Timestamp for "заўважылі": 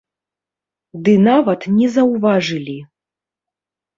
1.95-2.77